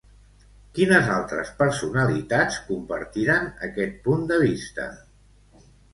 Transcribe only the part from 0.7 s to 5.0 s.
Quines altres personalitats compartiren aquest punt de vista?